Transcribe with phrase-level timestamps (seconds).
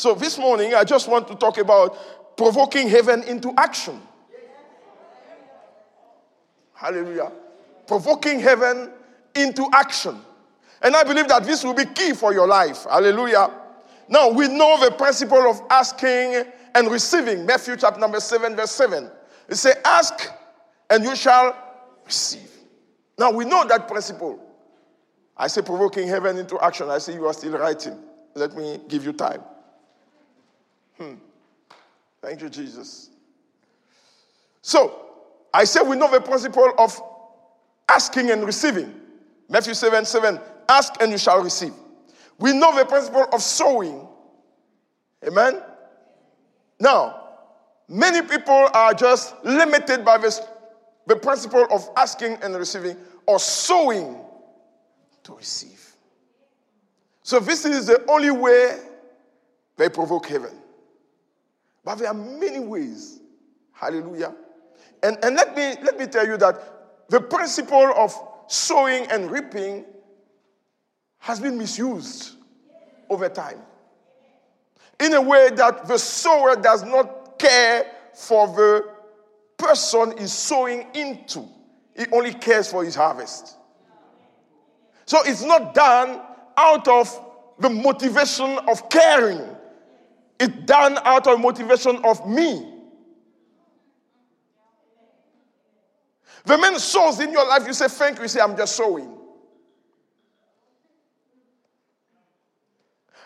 [0.00, 1.94] So this morning, I just want to talk about
[2.34, 4.00] provoking heaven into action.
[6.72, 7.30] Hallelujah.
[7.86, 8.92] Provoking heaven
[9.34, 10.18] into action.
[10.80, 12.86] And I believe that this will be key for your life.
[12.88, 13.50] Hallelujah.
[14.08, 16.44] Now, we know the principle of asking
[16.74, 17.44] and receiving.
[17.44, 19.10] Matthew chapter number 7, verse 7.
[19.50, 20.30] It says, Ask
[20.88, 21.54] and you shall
[22.06, 22.50] receive.
[23.18, 24.40] Now, we know that principle.
[25.36, 26.88] I say provoking heaven into action.
[26.88, 27.98] I say you are still writing.
[28.34, 29.42] Let me give you time.
[31.00, 31.14] Hmm.
[32.20, 33.08] Thank you, Jesus.
[34.60, 35.06] So,
[35.54, 37.00] I say we know the principle of
[37.88, 38.94] asking and receiving.
[39.48, 40.38] Matthew 7 7,
[40.68, 41.72] ask and you shall receive.
[42.38, 44.06] We know the principle of sowing.
[45.26, 45.62] Amen?
[46.78, 47.28] Now,
[47.88, 50.42] many people are just limited by this,
[51.06, 54.18] the principle of asking and receiving or sowing
[55.22, 55.94] to receive.
[57.22, 58.78] So, this is the only way
[59.78, 60.59] they provoke heaven.
[61.84, 63.20] But there are many ways.
[63.72, 64.34] Hallelujah.
[65.02, 68.14] And, and let, me, let me tell you that the principle of
[68.48, 69.84] sowing and reaping
[71.18, 72.36] has been misused
[73.08, 73.58] over time.
[74.98, 78.88] In a way that the sower does not care for the
[79.56, 81.46] person he's sowing into,
[81.96, 83.56] he only cares for his harvest.
[85.06, 86.20] So it's not done
[86.56, 87.26] out of
[87.58, 89.40] the motivation of caring,
[90.40, 92.66] it's done out of motivation of me.
[96.46, 98.22] The man sows in your life, you say, Thank you.
[98.22, 99.18] You say, I'm just sowing.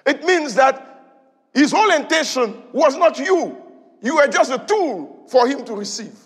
[0.04, 0.90] It means that
[1.54, 3.56] his whole intention was not you,
[4.02, 6.18] you were just a tool for him to receive.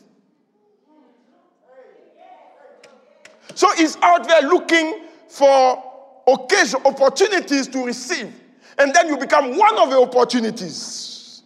[3.54, 5.84] So he's out there looking for
[6.26, 8.32] occasion, opportunities to receive.
[8.78, 11.42] And then you become one of the opportunities.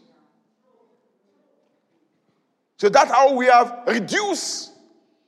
[2.77, 4.72] So that's how we have reduced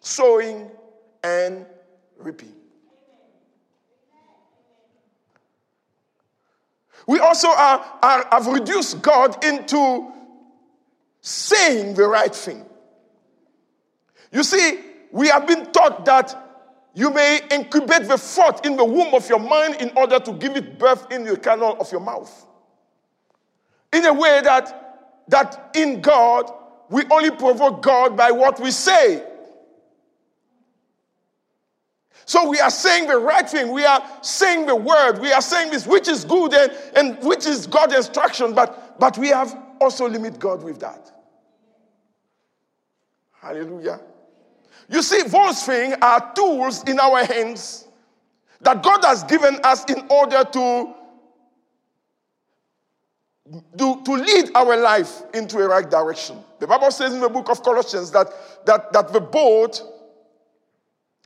[0.00, 0.70] sowing
[1.22, 1.64] and
[2.18, 2.52] reaping.
[7.06, 10.10] We also are, are, have reduced God into
[11.20, 12.64] saying the right thing.
[14.32, 16.43] You see, we have been taught that
[16.94, 20.56] you may incubate the thought in the womb of your mind in order to give
[20.56, 22.46] it birth in the canal of your mouth.
[23.92, 26.52] In a way that, that in God,
[26.88, 29.24] we only provoke God by what we say.
[32.26, 33.72] So we are saying the right thing.
[33.72, 35.18] We are saying the word.
[35.18, 39.18] We are saying this, which is good and, and which is God's instruction, but, but
[39.18, 41.10] we have also limit God with that.
[43.32, 44.00] Hallelujah.
[44.88, 47.88] You see, those things are tools in our hands
[48.60, 50.94] that God has given us in order to,
[53.78, 56.38] to, to lead our life into a right direction.
[56.60, 58.28] The Bible says in the book of Colossians that,
[58.66, 59.82] that, that the boat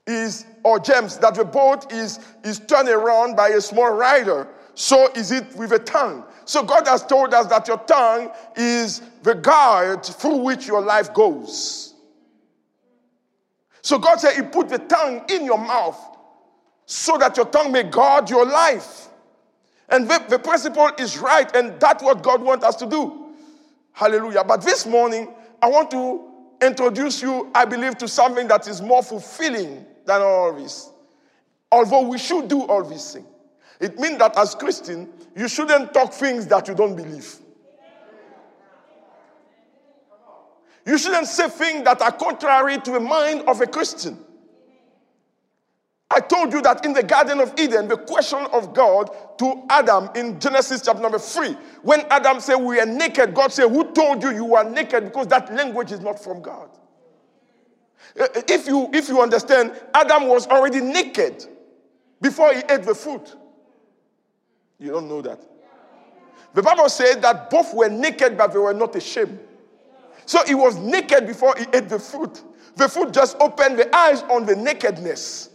[0.07, 4.49] is, or James, that the boat is, is turned around by a small rider.
[4.75, 6.25] So is it with a tongue.
[6.45, 11.13] So God has told us that your tongue is the guide through which your life
[11.13, 11.88] goes.
[13.89, 15.99] So God said He put the tongue in your mouth
[16.85, 19.09] so that your tongue may guard your life.
[19.89, 23.33] And the, the principle is right, and that's what God wants us to do.
[23.95, 24.45] Hallelujah.
[24.45, 25.33] But this morning,
[25.63, 26.23] I want to
[26.61, 30.91] introduce you, I believe, to something that is more fulfilling than all this.
[31.73, 33.27] Although we should do all these things.
[33.81, 37.37] It means that as Christian, you shouldn't talk things that you don't believe.
[40.89, 44.19] You shouldn't say things that are contrary to the mind of a Christian.
[46.11, 50.09] I told you that in the Garden of Eden, the question of God to Adam
[50.15, 54.23] in Genesis chapter number three, when Adam said, We are naked, God said, Who told
[54.23, 55.05] you you are naked?
[55.05, 56.71] Because that language is not from God.
[58.19, 61.45] Uh, if you, if you understand, Adam was already naked
[62.23, 63.37] before he ate the fruit.
[64.79, 65.45] You don't know that.
[66.55, 69.39] The Bible said that both were naked, but they were not ashamed.
[70.29, 72.43] So he was naked before he ate the fruit.
[72.77, 75.49] The fruit just opened the eyes on the nakedness.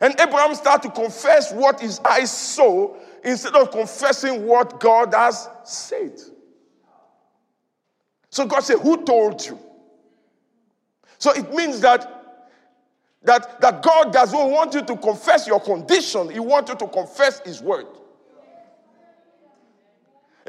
[0.00, 5.48] And Abraham started to confess what his eyes saw instead of confessing what God has
[5.64, 6.12] said.
[8.30, 9.58] So God said, Who told you?
[11.18, 12.46] So it means that,
[13.24, 17.40] that, that God doesn't want you to confess your condition, He wants you to confess
[17.40, 17.88] His word.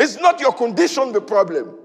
[0.03, 1.75] It's not your condition the problem.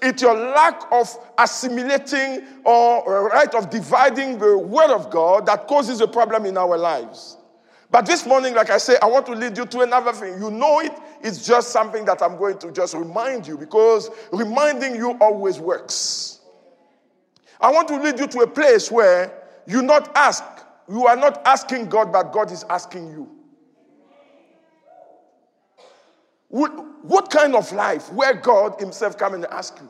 [0.00, 6.00] It's your lack of assimilating or right of dividing the word of God that causes
[6.00, 7.36] a problem in our lives.
[7.90, 10.40] But this morning, like I say, I want to lead you to another thing.
[10.40, 14.94] You know it, it's just something that I'm going to just remind you because reminding
[14.94, 16.40] you always works.
[17.60, 19.34] I want to lead you to a place where
[19.66, 20.42] you not ask,
[20.88, 23.39] you are not asking God, but God is asking you.
[26.50, 26.70] What,
[27.04, 29.88] what kind of life where God Himself come and ask you?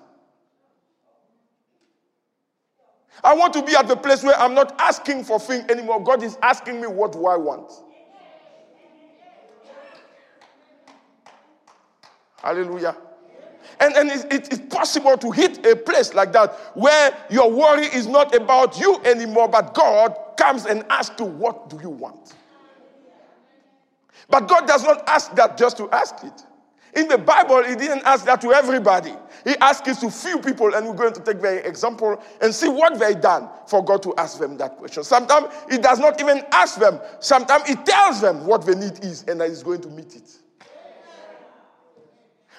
[3.25, 6.03] I want to be at the place where I'm not asking for things anymore.
[6.03, 7.73] God is asking me, what do I want?
[12.43, 12.97] Hallelujah.
[13.79, 17.87] And, and it, it, it's possible to hit a place like that where your worry
[17.87, 22.35] is not about you anymore, but God comes and asks you, What do you want?
[24.29, 26.45] But God does not ask that just to ask it.
[26.95, 29.13] In the Bible, He didn't ask that to everybody.
[29.45, 32.69] He asked it to few people, and we're going to take their example and see
[32.69, 35.05] what they done for God to ask them that question.
[35.05, 37.01] Sometimes He does not even ask them.
[37.21, 40.31] Sometimes He tells them what the need is, and He's going to meet it.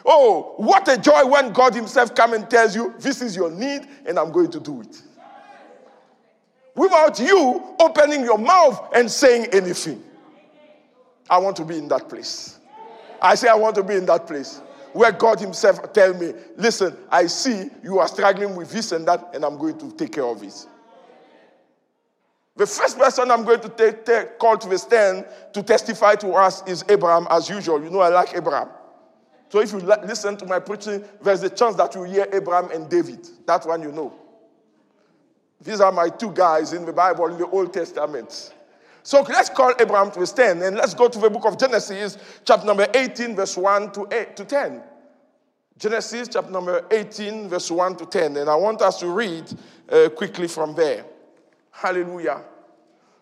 [0.05, 3.87] Oh, what a joy when God Himself comes and tells you, This is your need,
[4.05, 5.01] and I'm going to do it.
[6.73, 10.01] Without you opening your mouth and saying anything.
[11.29, 12.60] I want to be in that place.
[13.21, 14.61] I say, I want to be in that place
[14.93, 19.33] where God Himself tell me, listen, I see you are struggling with this and that,
[19.33, 20.65] and I'm going to take care of it.
[22.57, 26.31] The first person I'm going to take, take, call to the stand to testify to
[26.33, 27.81] us is Abraham, as usual.
[27.81, 28.69] You know, I like Abraham.
[29.49, 32.89] So if you listen to my preaching, there's a chance that you hear Abraham and
[32.89, 33.27] David.
[33.45, 34.13] That one you know.
[35.61, 38.53] These are my two guys in the Bible, in the Old Testament.
[39.03, 42.65] So let's call Abraham to stand and let's go to the book of Genesis, chapter
[42.65, 44.83] number 18, verse 1 to, 8, to 10.
[45.77, 48.37] Genesis, chapter number 18, verse 1 to 10.
[48.37, 49.51] And I want us to read
[49.89, 51.05] uh, quickly from there.
[51.71, 52.43] Hallelujah.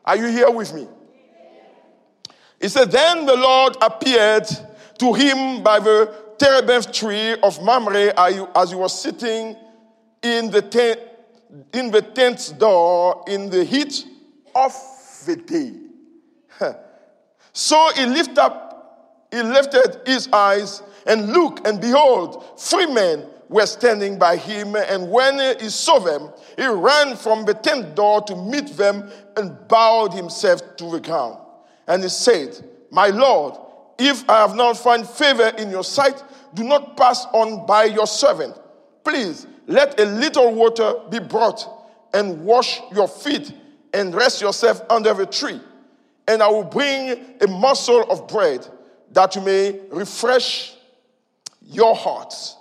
[0.04, 0.88] Are you here with me?
[2.60, 4.48] He said, Then the Lord appeared
[4.98, 9.56] to him by the terebinth tree of Mamre as he was sitting
[10.22, 11.00] in the tent,
[11.74, 14.06] in the tent's door in the heat
[14.54, 14.74] of
[15.36, 15.74] day.
[17.54, 23.66] so he lifted up, he lifted his eyes and looked, and behold, three men were
[23.66, 24.76] standing by him.
[24.76, 29.68] And when he saw them, he ran from the tent door to meet them and
[29.68, 31.38] bowed himself to the ground.
[31.88, 33.56] And he said, My Lord,
[33.98, 36.24] if I have not found favor in your sight,
[36.54, 38.56] do not pass on by your servant.
[39.04, 41.68] Please let a little water be brought
[42.14, 43.54] and wash your feet
[43.94, 45.60] and rest yourself under the tree.
[46.28, 48.68] And I will bring a morsel of bread
[49.12, 50.76] that you may refresh
[51.62, 52.56] your hearts.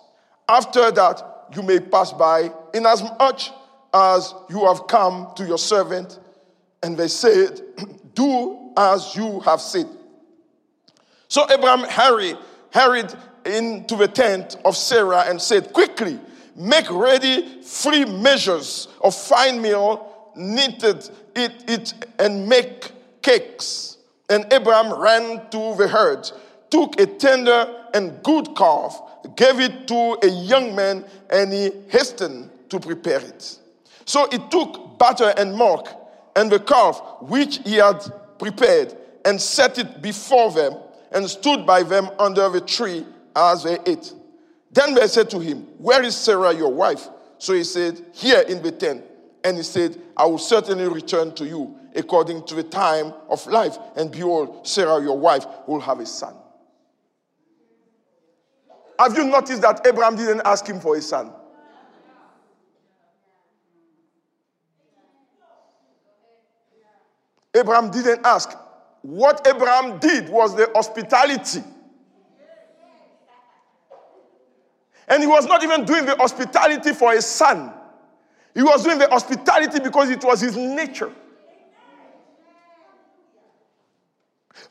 [0.48, 3.40] After that, you may pass by, inasmuch
[3.92, 6.18] as you have come to your servant.
[6.82, 7.60] And they said,
[8.14, 9.86] Do as you have said.
[11.28, 12.38] So Abraham hurried,
[12.72, 13.12] hurried
[13.44, 16.18] into the tent of Sarah and said, Quickly,
[16.56, 20.07] make ready three measures of fine meal,
[20.38, 22.92] kneaded it, it and make
[23.22, 23.98] cakes.
[24.30, 26.30] And Abraham ran to the herd,
[26.70, 29.00] took a tender and good calf,
[29.36, 33.58] gave it to a young man, and he hastened to prepare it.
[34.04, 35.88] So he took butter and milk
[36.36, 38.00] and the calf which he had
[38.38, 40.74] prepared and set it before them
[41.12, 43.04] and stood by them under the tree
[43.34, 44.12] as they ate.
[44.70, 47.08] Then they said to him, Where is Sarah, your wife?
[47.38, 49.04] So he said, Here in the tent.
[49.44, 53.78] And he said, I will certainly return to you according to the time of life.
[53.96, 56.34] And behold, Sarah, your wife, will have a son.
[58.98, 61.32] Have you noticed that Abraham didn't ask him for a son?
[67.54, 68.56] Abraham didn't ask.
[69.02, 71.62] What Abraham did was the hospitality.
[75.08, 77.72] And he was not even doing the hospitality for his son.
[78.58, 81.12] He was doing the hospitality because it was his nature.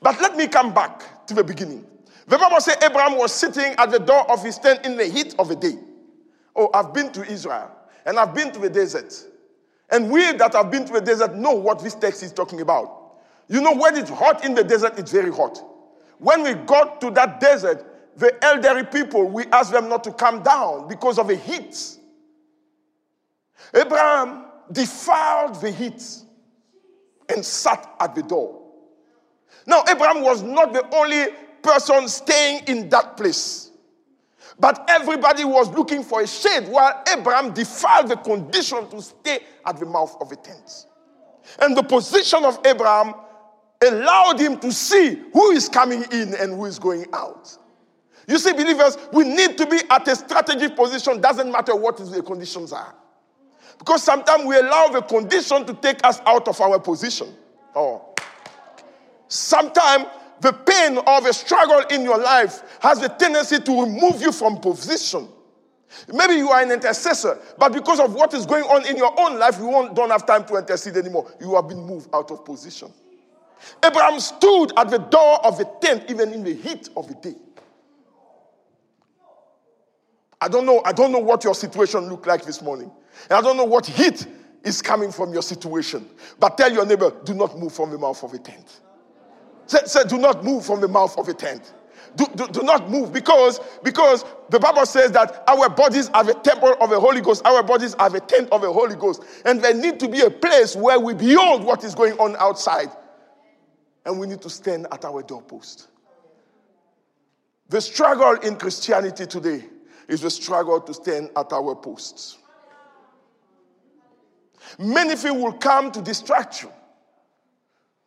[0.01, 1.87] But let me come back to the beginning.
[2.27, 5.35] The Bible says Abraham was sitting at the door of his tent in the heat
[5.39, 5.77] of the day.
[6.53, 7.71] Oh, I've been to Israel
[8.05, 9.13] and I've been to the desert.
[9.89, 13.13] And we that have been to the desert know what this text is talking about.
[13.47, 15.63] You know, when it's hot in the desert, it's very hot.
[16.17, 17.85] When we got to that desert,
[18.17, 21.97] the elderly people, we asked them not to come down because of the heat.
[23.73, 26.03] Abraham defiled the heat
[27.29, 28.63] and sat at the door.
[29.65, 31.27] Now, Abraham was not the only
[31.61, 33.71] person staying in that place.
[34.59, 39.77] But everybody was looking for a shade while Abraham defiled the condition to stay at
[39.77, 40.87] the mouth of the tent.
[41.59, 43.13] And the position of Abraham
[43.85, 47.55] allowed him to see who is coming in and who is going out.
[48.27, 52.21] You see, believers, we need to be at a strategic position, doesn't matter what the
[52.23, 52.95] conditions are.
[53.77, 57.33] Because sometimes we allow the condition to take us out of our position.
[57.75, 58.13] Oh.
[59.27, 60.05] Sometimes
[60.41, 64.57] the pain or the struggle in your life has the tendency to remove you from
[64.57, 65.27] position.
[66.13, 69.39] Maybe you are an intercessor, but because of what is going on in your own
[69.39, 71.31] life, you don't have time to intercede anymore.
[71.39, 72.91] You have been moved out of position.
[73.83, 77.35] Abraham stood at the door of the tent, even in the heat of the day.
[80.39, 82.91] I don't know, I don't know what your situation looked like this morning.
[83.29, 84.27] And I don't know what heat
[84.63, 86.07] is coming from your situation.
[86.39, 88.81] But tell your neighbor, do not move from the mouth of a tent.
[89.65, 91.73] Say, say do not move from the mouth of a tent.
[92.15, 96.33] Do, do, do, not move because, because the Bible says that our bodies are the
[96.35, 99.23] temple of the Holy Ghost, our bodies are the tent of the Holy Ghost.
[99.45, 102.89] And there need to be a place where we behold what is going on outside.
[104.05, 105.87] And we need to stand at our doorpost.
[107.69, 109.65] The struggle in Christianity today
[110.07, 112.37] is the struggle to stand at our posts.
[114.79, 116.71] Many things will come to distract you,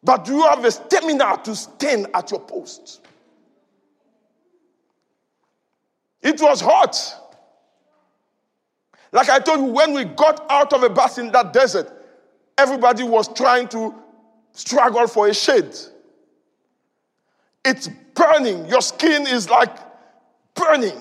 [0.03, 3.01] but you have the stamina to stand at your post.
[6.23, 7.17] It was hot.
[9.13, 11.91] Like I told you, when we got out of a bus in that desert,
[12.57, 13.95] everybody was trying to
[14.53, 15.75] struggle for a shade.
[17.65, 18.67] It's burning.
[18.67, 19.77] Your skin is like
[20.55, 21.01] burning.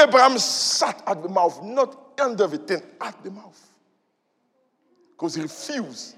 [0.00, 3.60] Abraham sat at the mouth, not under the tent, at the mouth.
[5.12, 6.16] Because he refused.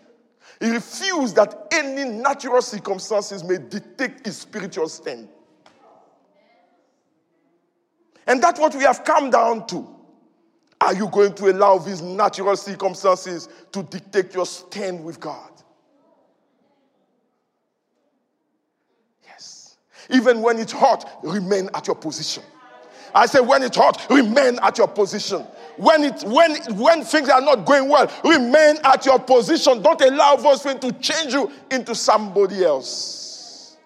[0.61, 5.29] He refused that any natural circumstances may dictate his spiritual stand.
[8.27, 9.89] And that's what we have come down to.
[10.81, 15.51] Are you going to allow these natural circumstances to dictate your stand with God?
[19.25, 19.77] Yes.
[20.11, 22.43] Even when it's hot, remain at your position.
[23.15, 25.47] I say, when it's hot, remain at your position.
[25.77, 29.83] When, it, when, when things are not going well, remain at your position.
[29.83, 33.77] Don't allow those things to change you into somebody else.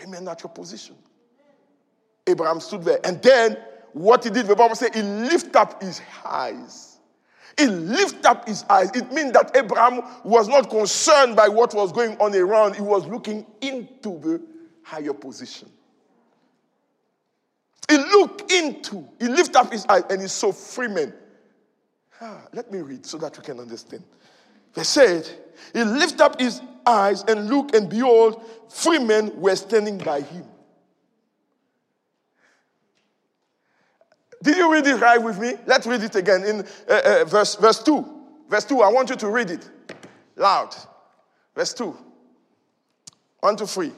[0.00, 0.96] Remain at your position.
[2.26, 3.00] Abraham stood there.
[3.04, 3.58] And then
[3.92, 6.98] what he did, the Bible says, he lifted up his eyes.
[7.58, 8.90] He lifted up his eyes.
[8.94, 13.06] It means that Abraham was not concerned by what was going on around, he was
[13.06, 14.40] looking into the
[14.82, 15.68] higher position.
[17.90, 21.12] He looked into, he lifted up his eyes and he saw free men.
[22.20, 24.04] Ah, let me read so that we can understand.
[24.74, 25.28] They said,
[25.72, 30.44] He lifted up his eyes and looked, and behold, free men were standing by him.
[34.40, 35.54] Did you read it right with me?
[35.66, 38.06] Let's read it again in uh, uh, verse, verse 2.
[38.48, 39.68] Verse 2, I want you to read it
[40.36, 40.76] loud.
[41.56, 41.96] Verse 2.
[43.40, 43.92] 1 to 3.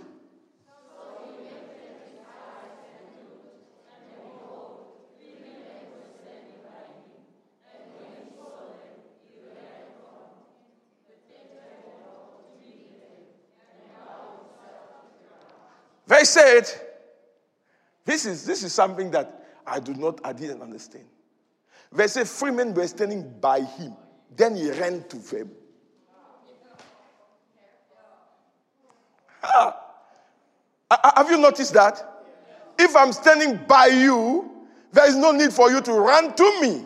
[16.23, 16.71] They said,
[18.05, 21.07] this is, this is something that I do not, I didn't understand.
[21.91, 23.97] They said, three men were standing by him.
[24.37, 25.51] Then he ran to them.
[29.43, 29.77] Ah.
[31.17, 32.25] Have you noticed that?
[32.79, 34.49] If I'm standing by you,
[34.93, 36.85] there is no need for you to run to me.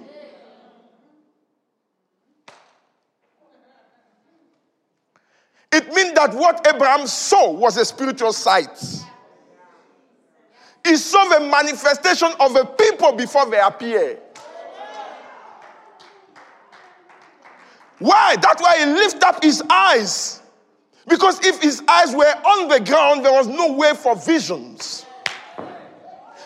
[5.72, 9.04] It means that what Abraham saw was a spiritual sight.
[10.86, 14.20] He saw the manifestation of the people before they appear.
[17.98, 18.36] Why?
[18.36, 20.42] That's why he lifted up his eyes.
[21.08, 25.06] Because if his eyes were on the ground, there was no way for visions.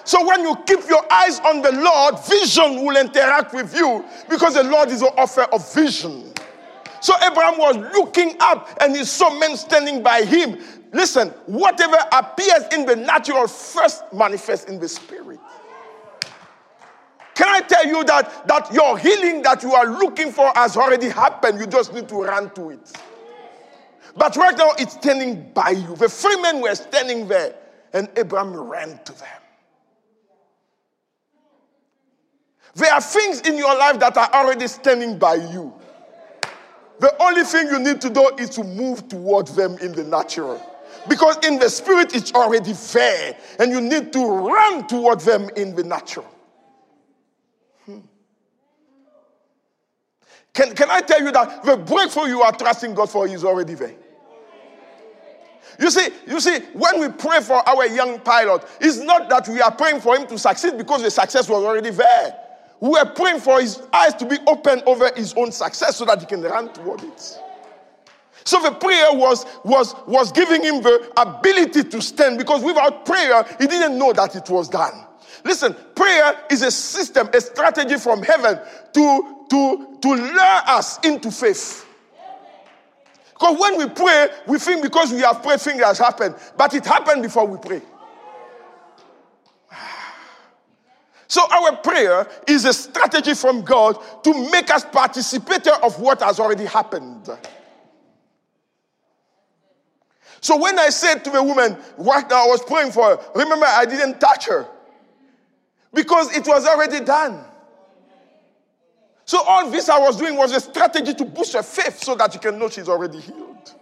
[0.04, 4.54] So when you keep your eyes on the Lord, vision will interact with you because
[4.54, 6.32] the Lord is the author of vision.
[7.00, 10.58] So Abraham was looking up and he saw men standing by him.
[10.92, 15.38] Listen, whatever appears in the natural first manifests in the spirit.
[17.34, 21.08] Can I tell you that, that your healing that you are looking for has already
[21.08, 21.58] happened?
[21.58, 22.92] You just need to run to it.
[24.16, 25.96] But right now, it's standing by you.
[25.96, 27.54] The three men were standing there,
[27.92, 29.28] and Abraham ran to them.
[32.74, 35.72] There are things in your life that are already standing by you.
[36.98, 40.60] The only thing you need to do is to move towards them in the natural.
[41.08, 45.74] Because in the spirit, it's already there, and you need to run toward them in
[45.74, 46.26] the natural.
[47.86, 47.98] Hmm.
[50.52, 53.74] Can, can I tell you that the breakthrough you are trusting God for is already
[53.74, 53.94] there?
[55.78, 59.62] You see, you see, when we pray for our young pilot, it's not that we
[59.62, 62.36] are praying for him to succeed because the success was already there.
[62.80, 66.20] We are praying for his eyes to be open over his own success so that
[66.20, 67.40] he can run toward it.
[68.44, 73.44] So the prayer was, was, was giving him the ability to stand because without prayer,
[73.58, 75.06] he didn't know that it was done.
[75.44, 78.58] Listen, prayer is a system, a strategy from heaven
[78.92, 81.86] to, to, to lure us into faith.
[83.32, 86.34] Because when we pray, we think because we have prayed, things has happened.
[86.58, 87.82] But it happened before we pray.
[91.26, 96.40] So our prayer is a strategy from God to make us participator of what has
[96.40, 97.30] already happened.
[100.40, 103.84] So when I said to the woman, what I was praying for her, remember I
[103.84, 104.66] didn't touch her.
[105.92, 107.44] Because it was already done.
[109.24, 112.34] So all this I was doing was a strategy to boost her faith so that
[112.34, 113.74] you can know she's already healed.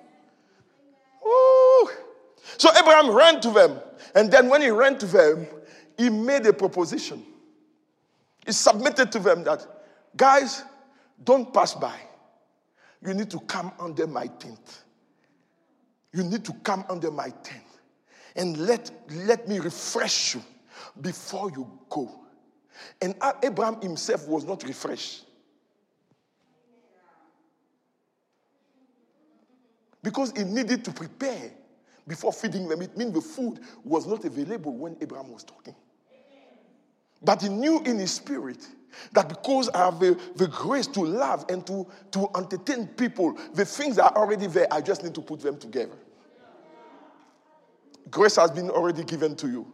[2.58, 3.80] So Abraham ran to them.
[4.14, 5.46] And then when he ran to them,
[5.96, 7.24] he made a proposition.
[8.44, 9.66] He submitted to them that,
[10.16, 10.64] guys,
[11.22, 11.94] don't pass by.
[13.06, 14.82] You need to come under my tent.
[16.12, 17.64] You need to come under my tent
[18.36, 20.42] and let, let me refresh you
[21.00, 22.10] before you go.
[23.02, 25.24] And Abraham himself was not refreshed.
[30.02, 31.50] Because he needed to prepare
[32.06, 32.80] before feeding them.
[32.80, 35.74] It means the food was not available when Abraham was talking.
[37.20, 38.66] But he knew in his spirit
[39.12, 43.64] that because I have the, the grace to love and to, to entertain people, the
[43.64, 44.66] things are already there.
[44.71, 45.97] I just need to put them together.
[48.11, 49.73] Grace has been already given to you.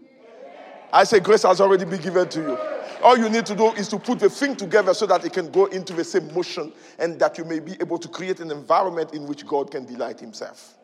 [0.92, 2.58] I say grace has already been given to you.
[3.02, 5.50] All you need to do is to put the thing together so that it can
[5.50, 9.12] go into the same motion and that you may be able to create an environment
[9.12, 10.74] in which God can delight himself.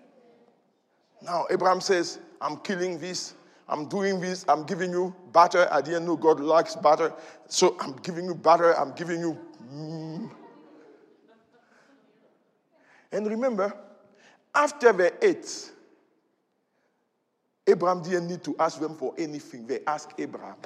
[1.22, 3.34] Now, Abraham says, I'm killing this.
[3.70, 4.44] I'm doing this.
[4.48, 5.68] I'm giving you butter.
[5.70, 7.14] I didn't know God likes butter.
[7.46, 8.76] So I'm giving you butter.
[8.76, 9.38] I'm giving you.
[9.72, 10.30] Mm.
[13.12, 13.72] And remember,
[14.52, 15.70] after they ate,
[17.64, 19.68] Abraham didn't need to ask them for anything.
[19.68, 20.56] They asked Abraham.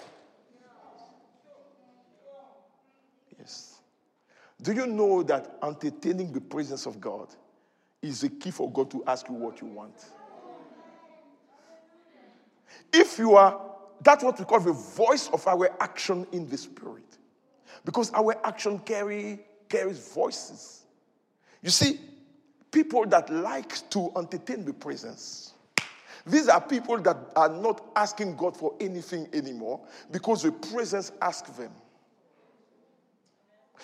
[3.39, 3.81] Yes.
[4.63, 7.29] Do you know that entertaining the presence of God
[8.01, 9.95] is the key for God to ask you what you want?
[12.97, 13.61] If you are,
[14.03, 17.03] that's what we call the voice of our action in the spirit.
[17.85, 20.85] Because our action carry, carries voices.
[21.61, 21.99] You see,
[22.71, 25.55] people that like to entertain the presence,
[26.25, 29.81] these are people that are not asking God for anything anymore
[30.13, 31.73] because the presence asks them.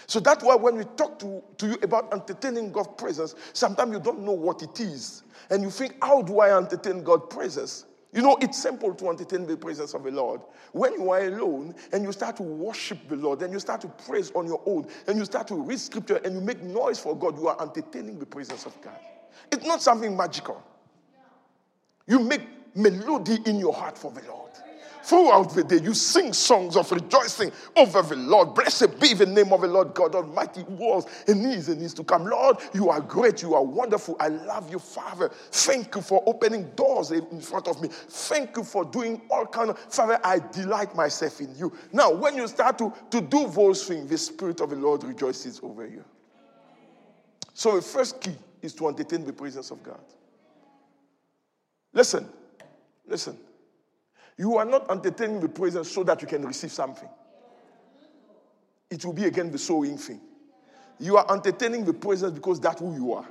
[0.07, 3.99] So that's why when we talk to, to you about entertaining God's presence, sometimes you
[3.99, 5.25] don't know what it is.
[5.51, 7.87] And you think, how do I entertain God's presence?
[8.13, 10.41] You know, it's simple to entertain the presence of the Lord.
[10.73, 13.89] When you are alone and you start to worship the Lord and you start to
[13.89, 17.17] praise on your own and you start to read scripture and you make noise for
[17.17, 18.99] God, you are entertaining the presence of God.
[19.53, 20.61] It's not something magical.
[22.09, 22.43] You make
[22.75, 24.51] melody in your heart for the Lord.
[25.03, 28.55] Throughout the day, you sing songs of rejoicing over the Lord.
[28.55, 31.95] Blessed be the name of the Lord God Almighty, who was and is and is
[31.95, 32.25] to come.
[32.25, 33.43] Lord, you are great.
[33.43, 34.17] You are wonderful.
[34.21, 35.31] I love you, Father.
[35.51, 37.89] Thank you for opening doors in front of me.
[37.91, 39.79] Thank you for doing all kind of.
[39.79, 41.73] Father, I delight myself in you.
[41.93, 45.61] Now, when you start to, to do those things, the Spirit of the Lord rejoices
[45.63, 46.05] over you.
[47.55, 50.01] So, the first key is to entertain the presence of God.
[51.93, 52.29] Listen,
[53.07, 53.37] listen.
[54.41, 57.11] You are not entertaining the presence so that you can receive something.
[58.89, 60.19] It will be again the sowing thing.
[60.99, 63.29] You are entertaining the presence because that's who you are.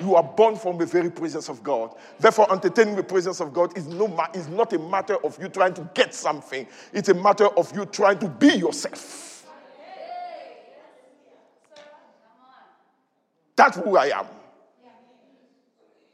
[0.00, 1.94] You are born from the very presence of God.
[2.18, 5.74] Therefore, entertaining the presence of God is, no is not a matter of you trying
[5.74, 9.46] to get something, it's a matter of you trying to be yourself.
[13.54, 14.26] That's who I am.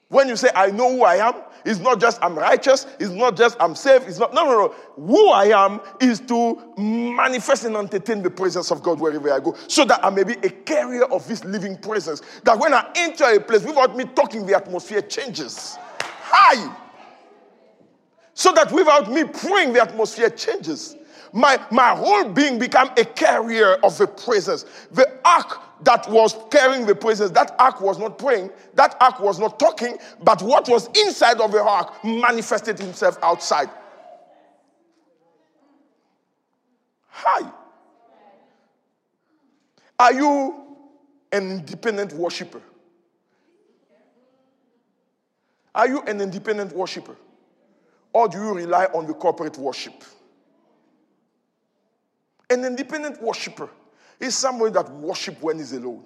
[0.08, 3.36] When you say, I know who I am, it's not just I'm righteous, it's not
[3.36, 4.74] just I'm safe, it's not, no, no, no.
[5.04, 9.56] Who I am is to manifest and entertain the presence of God wherever I go,
[9.66, 12.22] so that I may be a carrier of this living presence.
[12.44, 15.76] That when I enter a place without me talking, the atmosphere changes.
[16.00, 16.72] Hi!
[18.34, 20.94] So that without me praying, the atmosphere changes.
[21.32, 24.64] My, my whole being become a carrier of the presence.
[24.92, 29.38] The ark that was carrying the presence, that ark was not praying, that ark was
[29.38, 33.68] not talking, but what was inside of the ark manifested himself outside.
[37.08, 37.50] Hi.
[39.98, 40.66] Are you
[41.32, 42.60] an independent worshiper?
[45.74, 47.16] Are you an independent worshiper?
[48.12, 50.04] Or do you rely on the corporate worship?
[52.50, 53.68] An independent worshiper
[54.20, 56.04] is somebody that worships when he's alone.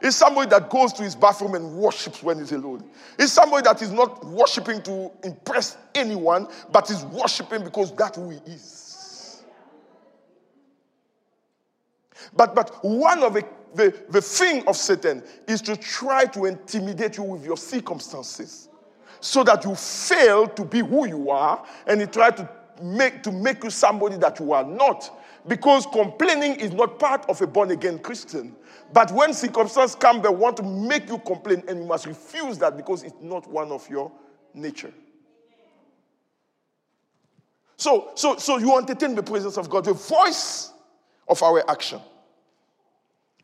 [0.00, 2.88] Is somebody that goes to his bathroom and worships when he's alone.
[3.18, 8.30] Is somebody that is not worshiping to impress anyone, but is worshiping because that's who
[8.30, 9.42] he is.
[12.34, 17.16] But, but one of the, the, the thing of Satan is to try to intimidate
[17.16, 18.68] you with your circumstances
[19.20, 22.48] so that you fail to be who you are and he try to
[22.82, 25.10] make to make you somebody that you are not
[25.46, 28.54] because complaining is not part of a born again Christian.
[28.92, 32.76] But when circumstances come, they want to make you complain, and you must refuse that
[32.76, 34.10] because it's not one of your
[34.54, 34.92] nature.
[37.76, 40.72] So, so, so you entertain the presence of God, the voice
[41.28, 42.00] of our action.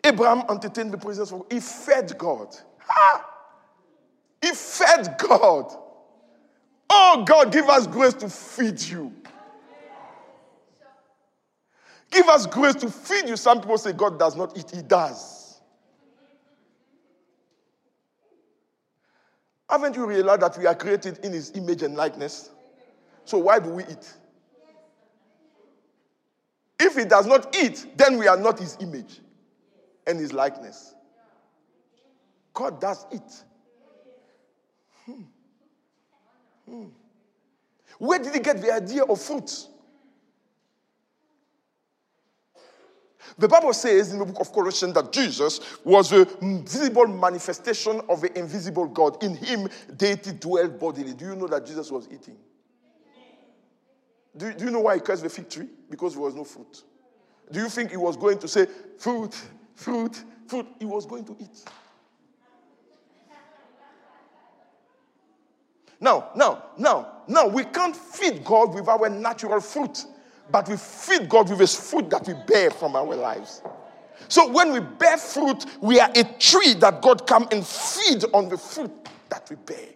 [0.02, 1.52] Abraham entertained the presence of God.
[1.52, 2.54] He fed God.
[2.78, 3.30] Ha!
[4.42, 5.74] He fed God.
[6.90, 9.12] Oh, God, give us grace to feed you.
[12.10, 13.36] Give us grace to feed you.
[13.36, 15.60] Some people say God does not eat, He does.
[19.68, 22.50] Haven't you realized that we are created in His image and likeness?
[23.24, 24.14] So why do we eat?
[26.78, 29.20] If He does not eat, then we are not His image
[30.06, 30.94] and His likeness.
[32.52, 33.44] God does eat.
[35.04, 35.22] Hmm.
[36.68, 36.86] Hmm.
[37.98, 39.68] Where did He get the idea of fruit?
[43.36, 46.24] The Bible says in the book of Colossians that Jesus was the
[46.64, 49.22] visible manifestation of the invisible God.
[49.22, 51.14] In him, deity dwelt bodily.
[51.14, 52.36] Do you know that Jesus was eating?
[54.36, 55.68] Do, do you know why he cursed the fig tree?
[55.88, 56.82] Because there was no fruit.
[57.50, 58.66] Do you think he was going to say,
[58.98, 59.34] fruit,
[59.74, 60.66] fruit, fruit?
[60.78, 61.64] He was going to eat.
[66.00, 70.04] Now, now, now, now, we can't feed God with our natural fruit
[70.50, 73.62] but we feed God with his fruit that we bear from our lives.
[74.28, 78.48] So when we bear fruit, we are a tree that God come and feed on
[78.48, 78.90] the fruit
[79.28, 79.88] that we bear.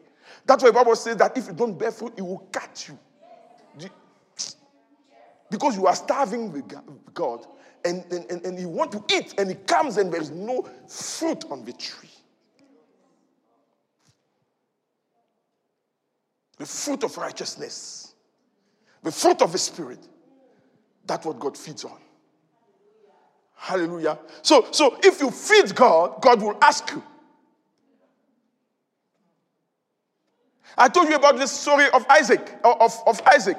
[0.46, 2.98] That's why the Bible says that if you don't bear fruit, it will cut you.
[5.50, 6.64] Because you are starving with
[7.14, 7.46] God
[7.84, 11.64] and, and, and you want to eat, and He comes and there's no fruit on
[11.64, 12.10] the tree.
[16.58, 18.14] The fruit of righteousness,
[19.02, 20.00] the fruit of the Spirit
[21.08, 21.98] that's what God feeds on.
[23.56, 24.18] Hallelujah.
[24.42, 27.02] So, so if you feed God, God will ask you.
[30.76, 33.58] I told you about this story of Isaac, of, of Isaac.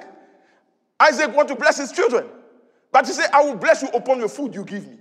[0.99, 2.25] Isaac want to bless his children.
[2.91, 4.97] But he said, I will bless you upon the food you give me.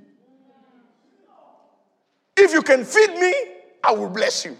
[2.36, 3.32] If you can feed me,
[3.84, 4.56] I will bless you.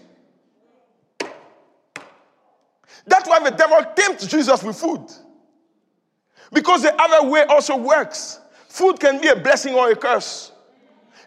[3.09, 5.05] That's why the devil tempts Jesus with food.
[6.53, 8.39] Because the other way also works.
[8.67, 10.51] Food can be a blessing or a curse.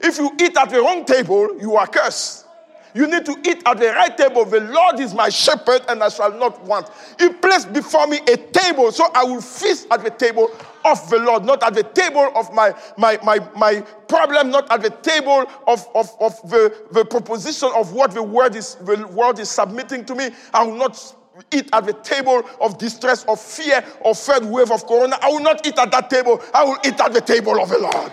[0.00, 2.46] If you eat at the wrong table, you are cursed.
[2.94, 4.44] You need to eat at the right table.
[4.44, 6.90] The Lord is my shepherd, and I shall not want.
[7.18, 10.50] He placed before me a table, so I will feast at the table
[10.84, 14.82] of the Lord, not at the table of my, my, my, my problem, not at
[14.82, 19.38] the table of, of, of the, the proposition of what the word is the world
[19.38, 20.30] is submitting to me.
[20.52, 21.14] I will not
[21.52, 25.18] eat at the table of distress, of fear, of third wave of corona.
[25.20, 26.42] I will not eat at that table.
[26.52, 28.12] I will eat at the table of the Lord.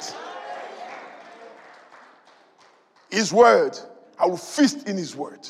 [3.09, 3.77] His word.
[4.17, 5.47] I will feast in his word.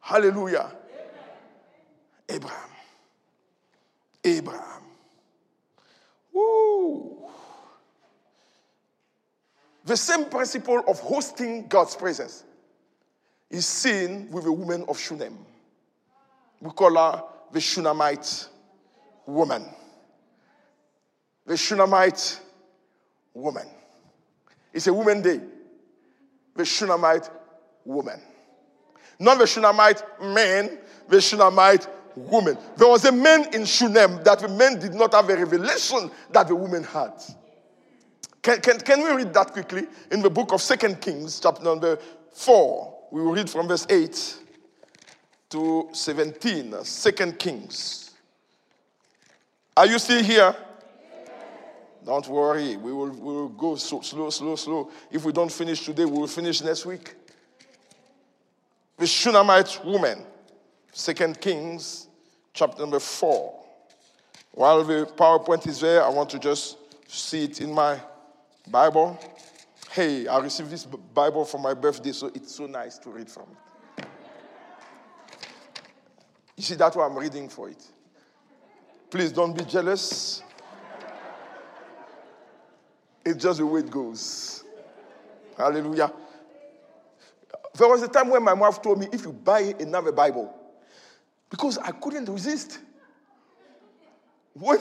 [0.00, 0.72] Hallelujah.
[2.28, 2.70] Abraham.
[4.24, 4.82] Abraham.
[6.32, 7.16] Woo.
[9.84, 12.44] The same principle of hosting God's presence
[13.50, 15.38] is seen with the woman of Shunem.
[16.60, 18.48] We call her the Shunammite
[19.26, 19.64] woman.
[21.44, 22.40] The Shunammite
[23.34, 23.66] woman.
[24.72, 25.40] It's a woman day.
[26.54, 27.30] The Shunammite
[27.84, 28.20] woman.
[29.18, 32.58] Not the Shunammite man, the Shunammite woman.
[32.76, 36.48] There was a man in Shunem that the man did not have a revelation that
[36.48, 37.12] the woman had.
[38.42, 39.86] Can, can, can we read that quickly?
[40.10, 41.98] In the book of Second Kings, chapter number
[42.32, 42.94] 4.
[43.12, 44.45] We will read from verse 8
[45.56, 48.10] to 17, Second Kings.
[49.74, 50.54] Are you still here?
[52.04, 54.90] Don't worry, we will, we will go so, slow, slow, slow.
[55.10, 57.14] If we don't finish today, we will finish next week.
[58.98, 60.24] The Shunammite woman,
[60.92, 62.08] Second Kings,
[62.52, 63.64] chapter number 4.
[64.52, 66.76] While the PowerPoint is there, I want to just
[67.08, 67.98] see it in my
[68.70, 69.18] Bible.
[69.90, 73.46] Hey, I received this Bible for my birthday, so it's so nice to read from.
[76.62, 77.82] See, that's why I'm reading for it.
[79.10, 80.42] Please don't be jealous.
[83.24, 84.64] It's just the way it goes.
[85.56, 86.12] Hallelujah.
[87.76, 90.54] There was a time when my wife told me, if you buy another Bible,
[91.50, 92.78] because I couldn't resist.
[94.54, 94.78] When,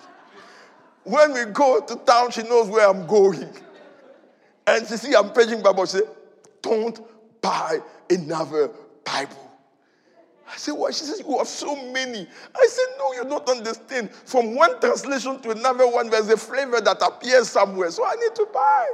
[1.04, 3.48] when we go to town, she knows where I'm going.
[4.66, 6.04] And she see I'm paging Bible, she say,
[6.60, 7.00] don't
[7.40, 7.78] buy
[8.10, 8.70] another
[9.04, 9.47] Bible.
[10.50, 10.90] I said, why?
[10.90, 12.26] She says, you have so many.
[12.54, 14.10] I said, no, you don't understand.
[14.10, 17.90] From one translation to another one, there's a flavor that appears somewhere.
[17.90, 18.86] So I need to buy.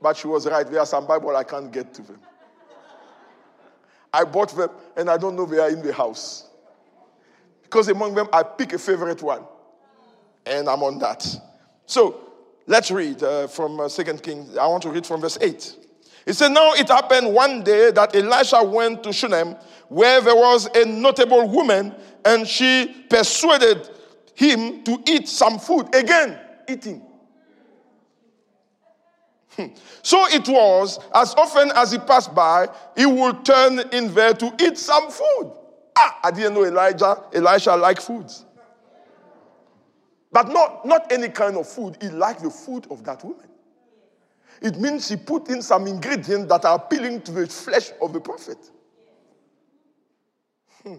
[0.00, 0.68] But she was right.
[0.70, 2.20] There are some Bible I can't get to them.
[4.12, 6.48] I bought them and I don't know they are in the house.
[7.62, 9.42] Because among them, I pick a favorite one.
[10.46, 11.26] And I'm on that.
[11.86, 12.20] So
[12.66, 14.56] let's read uh, from uh, 2 Kings.
[14.56, 15.85] I want to read from verse 8.
[16.26, 19.56] It said, Now it happened one day that Elisha went to Shunem,
[19.88, 23.88] where there was a notable woman, and she persuaded
[24.34, 25.94] him to eat some food.
[25.94, 26.36] Again,
[26.68, 27.02] eating.
[29.50, 29.66] Hmm.
[30.02, 34.52] So it was, as often as he passed by, he would turn in there to
[34.60, 35.52] eat some food.
[35.96, 38.44] Ah, I didn't know Elijah, Elisha liked foods.
[40.30, 41.96] But not, not any kind of food.
[42.02, 43.46] He liked the food of that woman.
[44.60, 48.20] It means she put in some ingredients that are appealing to the flesh of the
[48.20, 48.58] prophet.
[50.82, 50.96] Hmm.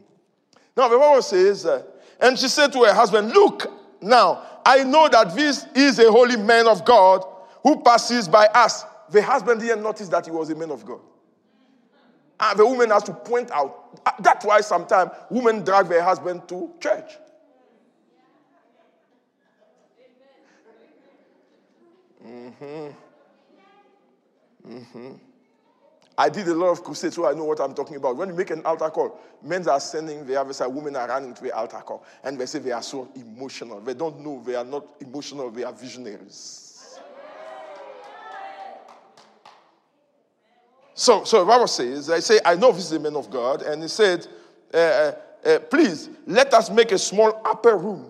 [0.76, 1.84] Now, the Bible says, uh,
[2.20, 6.38] and she said to her husband, Look, now, I know that this is a holy
[6.38, 7.24] man of God
[7.64, 8.86] who passes by us.
[9.10, 11.00] The husband didn't notice that he was a man of God.
[12.40, 14.00] And ah, the woman has to point out.
[14.06, 17.12] Ah, that's why sometimes women drag their husband to church.
[22.24, 23.07] Mm-hmm.
[24.68, 25.14] Mm-hmm.
[26.20, 28.18] I did a lot of crusades, so I know what I'm talking about.
[28.18, 31.36] When you make an altar call, men are sending the other side, women are running
[31.36, 33.80] to the altar call, and they say they are so emotional.
[33.80, 36.64] They don't know they are not emotional, they are visionaries.
[40.96, 43.84] So, so Bible says, I say, I know this is a man of God, and
[43.84, 44.26] he said,
[44.74, 45.12] uh, uh,
[45.46, 48.10] uh, please let us make a small upper room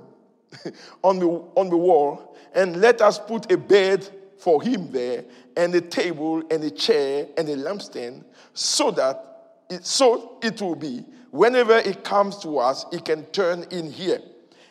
[1.04, 5.74] on the on the wall, and let us put a bed for him there, and
[5.76, 8.24] a table, and a chair, and a lampstand,
[8.54, 9.24] so that
[9.70, 14.22] it, so it will be whenever it comes to us, he can turn in here.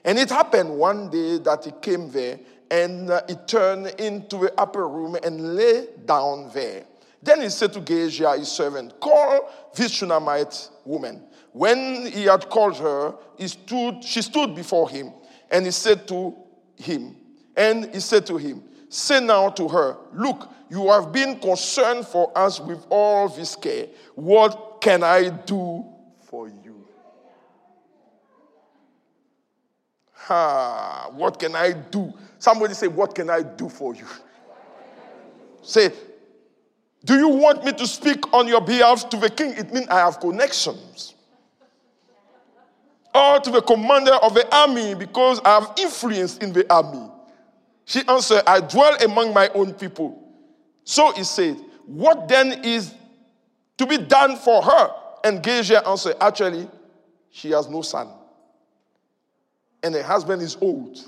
[0.05, 2.38] And it happened one day that he came there,
[2.70, 6.85] and uh, he turned into the upper room and lay down there.
[7.22, 11.22] Then he said to Gehazi, his servant, Call this Shunammite woman.
[11.52, 15.12] When he had called her, he stood, she stood before him,
[15.50, 16.37] and he said to
[16.76, 17.16] him,
[17.57, 18.62] and he said to him,
[18.96, 23.88] Say now to her, Look, you have been concerned for us with all this care.
[24.14, 25.85] What can I do
[26.22, 26.82] for you?
[30.14, 32.11] Ha, what can I do?
[32.38, 34.06] Somebody say, What can I do for you?
[35.61, 35.90] Say,
[37.04, 39.50] Do you want me to speak on your behalf to the king?
[39.59, 41.12] It means I have connections.
[43.14, 47.11] Or to the commander of the army because I have influence in the army.
[47.87, 50.22] She answered, I dwell among my own people.
[50.85, 52.92] So he said, What then is
[53.79, 54.90] to be done for her?
[55.25, 56.68] And Gehazi answered, Actually,
[57.31, 58.09] she has no son.
[59.83, 60.99] And her husband is old.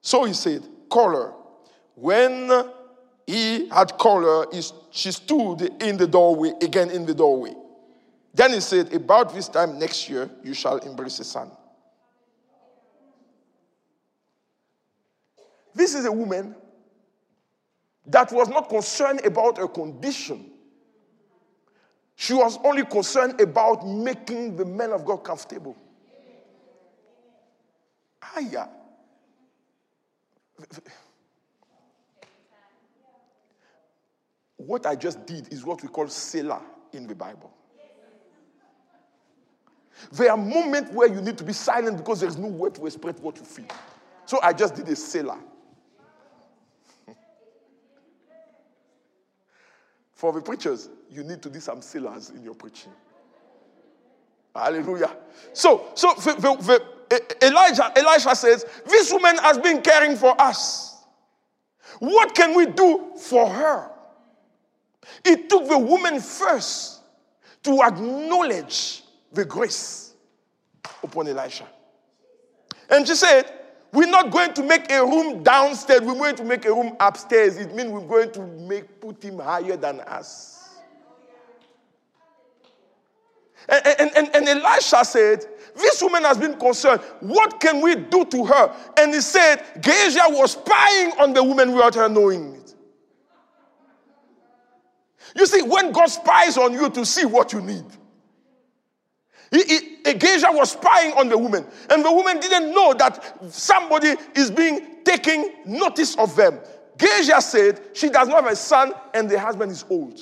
[0.00, 1.32] So he said, Call her.
[1.96, 2.48] When
[3.26, 7.54] he had called her, she stood in the doorway, again in the doorway.
[8.32, 11.50] Then he said, About this time next year, you shall embrace a son.
[15.76, 16.56] This is a woman
[18.06, 20.50] that was not concerned about her condition.
[22.14, 25.76] She was only concerned about making the men of God comfortable.
[28.22, 28.68] Ah, yeah.
[34.56, 36.62] What I just did is what we call Selah
[36.94, 37.52] in the Bible.
[40.12, 43.18] There are moments where you need to be silent because there's no word to express
[43.18, 43.68] what you feel.
[44.24, 45.38] So I just did a Selah.
[50.16, 52.90] For the preachers, you need to do some silence in your preaching.
[54.54, 55.14] Hallelujah.
[55.52, 61.04] So, so the, the, the, Elijah, Elijah says, This woman has been caring for us.
[61.98, 63.90] What can we do for her?
[65.22, 67.02] It took the woman first
[67.64, 69.02] to acknowledge
[69.32, 70.14] the grace
[71.02, 71.66] upon Elisha.
[72.88, 73.52] And she said,
[73.92, 76.02] we're not going to make a room downstairs.
[76.02, 77.56] We're going to make a room upstairs.
[77.56, 80.56] It means we're going to make put him higher than us.
[83.68, 85.44] And, and, and, Elisha said,
[85.74, 87.00] This woman has been concerned.
[87.20, 88.76] What can we do to her?
[88.96, 92.74] And he said, Gehazi was spying on the woman without her knowing it.
[95.34, 97.84] You see, when God spies on you to see what you need,
[99.50, 104.14] he, he, Gehazi was spying on the woman, and the woman didn't know that somebody
[104.34, 106.58] is being taking notice of them.
[106.98, 110.20] Gehazi said she does not have a son, and the husband is old.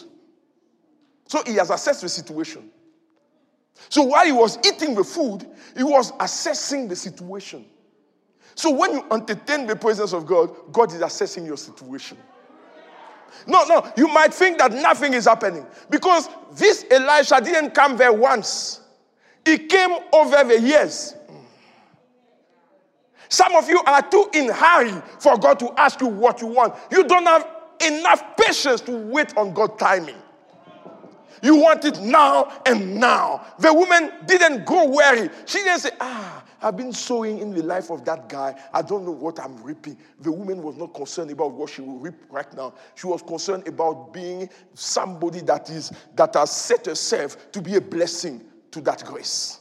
[1.26, 2.70] So he has assessed the situation.
[3.88, 7.66] So while he was eating the food, he was assessing the situation.
[8.54, 12.16] So when you entertain the presence of God, God is assessing your situation.
[13.46, 18.12] No, no, you might think that nothing is happening because this Elisha didn't come there
[18.12, 18.80] once,
[19.44, 21.14] he came over the years.
[23.28, 26.74] Some of you are too in hurry for God to ask you what you want.
[26.90, 27.46] You don't have
[27.84, 30.16] enough patience to wait on God's timing.
[31.42, 33.44] You want it now and now.
[33.58, 35.28] The woman didn't go weary.
[35.44, 38.58] She didn't say, Ah, I've been sowing in the life of that guy.
[38.72, 39.98] I don't know what I'm reaping.
[40.20, 42.72] The woman was not concerned about what she will reap right now.
[42.94, 47.80] She was concerned about being somebody that is that has set herself to be a
[47.80, 48.42] blessing
[48.74, 49.60] to that grace.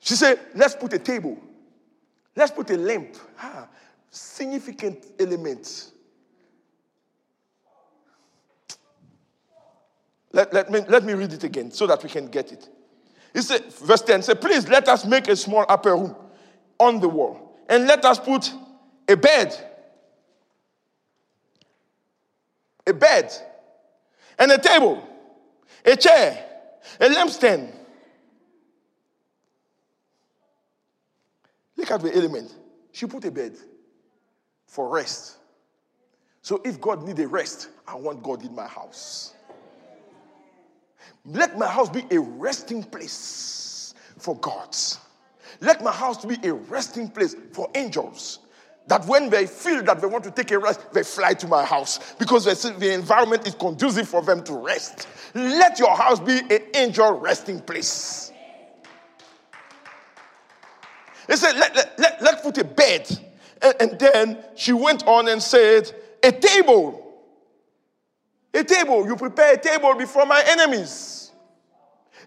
[0.00, 1.38] She said, Let's put a table.
[2.34, 3.16] Let's put a lamp.
[3.38, 3.68] Ah,
[4.10, 5.92] significant element.
[10.32, 12.68] Let, let, me, let me read it again so that we can get it.
[13.34, 16.16] He said, verse 10 say, Please let us make a small upper room
[16.78, 18.50] on the wall and let us put
[19.06, 19.54] a bed,
[22.86, 23.32] a bed,
[24.38, 25.06] and a table,
[25.84, 26.44] a chair,
[27.00, 27.74] a lampstand.
[31.76, 32.54] Look at the element.
[32.92, 33.56] She put a bed
[34.66, 35.36] for rest.
[36.42, 39.34] So if God need a rest, I want God in my house.
[41.24, 44.98] Let my house be a resting place for gods.
[45.60, 48.40] Let my house be a resting place for angels.
[48.88, 51.64] That when they feel that they want to take a rest, they fly to my
[51.64, 55.06] house because the environment is conducive for them to rest.
[55.34, 58.32] Let your house be an angel resting place.
[61.26, 63.06] They said, let, let, let, let's put a bed.
[63.60, 67.04] And, and then she went on and said, a table.
[68.54, 69.06] A table.
[69.06, 71.30] You prepare a table before my enemies.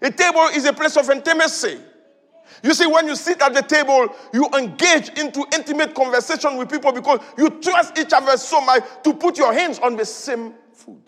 [0.00, 1.80] A table is a place of intimacy.
[2.62, 6.92] You see, when you sit at the table, you engage into intimate conversation with people
[6.92, 11.02] because you trust each other so much to put your hands on the same food.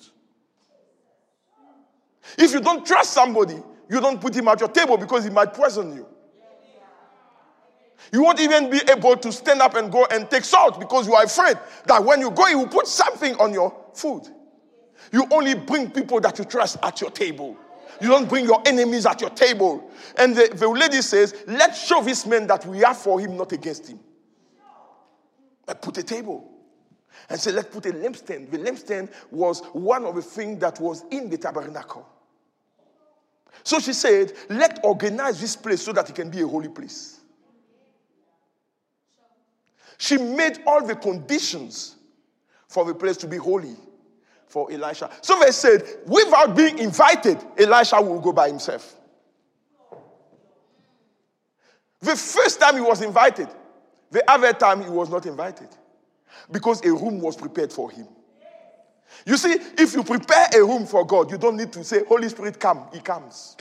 [2.39, 5.53] If you don't trust somebody, you don't put him at your table because he might
[5.53, 6.07] poison you.
[8.13, 11.15] You won't even be able to stand up and go and take salt because you
[11.15, 14.23] are afraid that when you go, he will put something on your food.
[15.13, 17.57] You only bring people that you trust at your table.
[18.01, 19.91] You don't bring your enemies at your table.
[20.17, 23.53] And the, the lady says, Let's show this man that we are for him, not
[23.53, 24.01] against him.
[25.67, 26.51] I put a table
[27.29, 28.51] and say, Let's put a lampstand.
[28.51, 32.09] The lampstand was one of the things that was in the tabernacle.
[33.63, 37.21] So she said, Let's organize this place so that it can be a holy place.
[39.99, 41.97] She made all the conditions
[42.69, 43.77] for the place to be holy
[44.55, 45.11] for Elisha.
[45.21, 48.95] So they said, without being invited, Elisha will go by himself.
[52.01, 53.49] The first time he was invited,
[54.13, 55.67] the other time he was not invited
[56.53, 58.07] because a room was prepared for him.
[59.27, 62.29] You see, if you prepare a room for God, you don't need to say, Holy
[62.29, 62.87] Spirit, come.
[62.93, 63.57] He comes.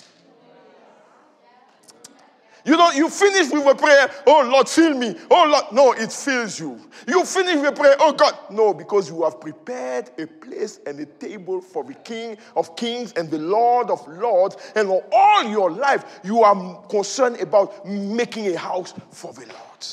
[2.66, 5.16] You don't, you finish with a prayer, oh Lord, fill me.
[5.30, 6.80] Oh Lord, no, it fills you.
[7.08, 8.38] You finish with a prayer, oh God.
[8.50, 13.12] No, because you have prepared a place and a table for the King of Kings
[13.14, 14.56] and the Lord of Lords.
[14.76, 19.88] And all your life, you are concerned about making a house for the Lord.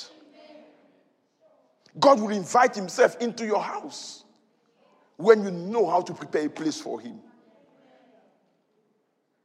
[1.98, 4.24] God will invite Himself into your house
[5.16, 7.20] when you know how to prepare a place for Him.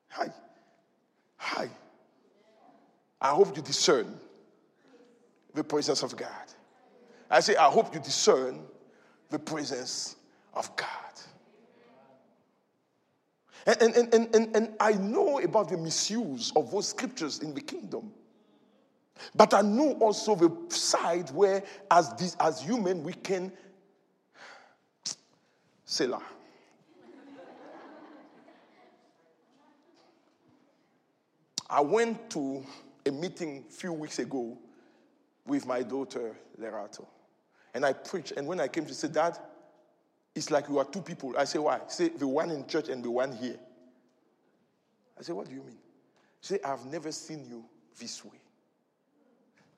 [0.09, 0.29] Hi.
[1.37, 1.69] Hi.
[3.21, 4.19] I hope you discern
[5.53, 6.29] the presence of God.
[7.29, 8.61] I say, I hope you discern
[9.29, 10.15] the presence
[10.53, 10.87] of God.
[13.65, 17.61] And, and, and, and, and I know about the misuse of those scriptures in the
[17.61, 18.11] kingdom.
[19.33, 23.51] But I know also the side where, as, this, as human, we can.
[25.85, 26.21] Selah.
[31.67, 32.63] I went to
[33.05, 34.57] a meeting a few weeks ago
[35.45, 37.05] with my daughter, Lerato.
[37.73, 39.37] And I preached, and when I came, she said, Dad,
[40.33, 41.33] it's like you are two people.
[41.37, 41.81] I say, why?
[41.87, 43.57] Say, the one in church and the one here.
[45.17, 45.77] I said, What do you mean?
[46.41, 47.65] She said, I've never seen you
[47.99, 48.39] this way.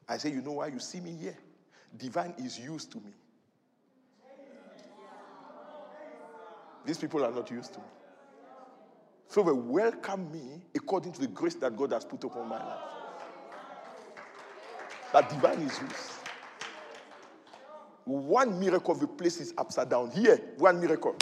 [0.08, 1.38] I said, You know why you see me here?
[1.96, 3.12] Divine is used to me.
[6.86, 7.86] These people are not used to me.
[9.28, 12.97] So they welcome me according to the grace that God has put upon my life.
[15.14, 16.12] That divine is used.
[18.06, 20.12] One miracle of the place is upside down.
[20.12, 21.16] Here, one miracle.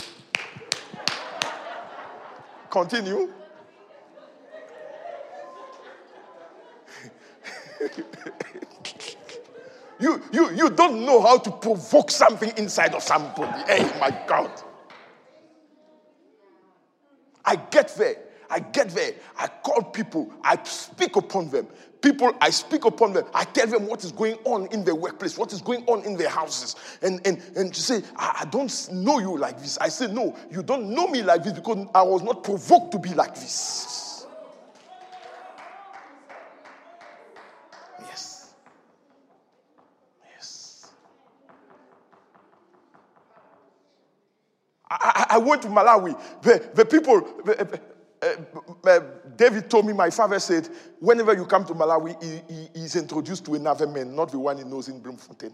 [2.70, 3.32] Continue.
[10.00, 13.64] you, you, you don't know how to provoke something inside of somebody.
[13.68, 14.52] Hey, my God.
[17.44, 18.18] I get there.
[18.50, 19.14] I get there.
[19.38, 20.32] I call people.
[20.44, 21.68] I speak upon them.
[22.02, 23.26] People, I speak upon them.
[23.34, 26.16] I tell them what is going on in their workplace, what is going on in
[26.18, 26.76] their houses.
[27.02, 29.78] And, and, and to say, I, I don't know you like this.
[29.80, 33.00] I say, No, you don't know me like this because I was not provoked to
[33.00, 34.28] be like this.
[38.02, 38.54] Yes.
[40.36, 40.92] Yes.
[44.92, 46.22] I, I, I went to Malawi.
[46.44, 47.78] The, the people, the, uh,
[48.84, 49.00] uh,
[49.36, 50.70] David told me, my father said,
[51.00, 54.58] whenever you come to Malawi, he, he, he's introduced to another man, not the one
[54.58, 55.54] he knows in Bloemfontein.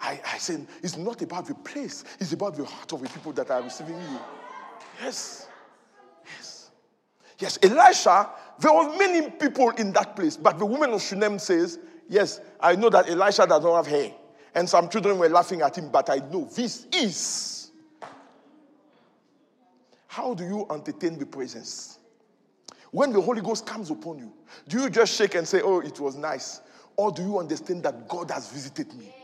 [0.00, 3.32] I, I said, it's not about the place, it's about the heart of the people
[3.32, 4.18] that are receiving you.
[5.02, 5.48] Yes.
[6.36, 6.70] Yes.
[7.38, 11.78] Yes, Elisha, there were many people in that place, but the woman of Shunem says,
[12.08, 14.12] Yes, I know that Elisha does not have hair.
[14.52, 17.59] And some children were laughing at him, but I know this is
[20.10, 22.00] how do you entertain the presence?
[22.90, 24.32] When the Holy Ghost comes upon you,
[24.66, 26.62] do you just shake and say, Oh, it was nice?
[26.96, 29.14] Or do you understand that God has visited me?